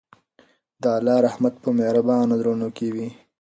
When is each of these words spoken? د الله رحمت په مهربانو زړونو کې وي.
د 0.81 0.83
الله 0.97 1.17
رحمت 1.27 1.53
په 1.63 1.69
مهربانو 1.79 2.37
زړونو 2.39 2.67
کې 2.77 2.87
وي. 2.95 3.07